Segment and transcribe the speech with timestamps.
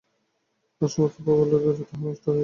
[0.81, 2.39] আর সমস্ত পাওয়া লোভের পাওয়া, তাহা নষ্ট হইয়া যায়।